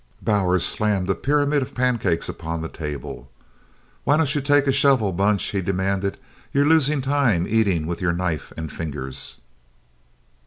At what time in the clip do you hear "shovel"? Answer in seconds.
4.71-5.11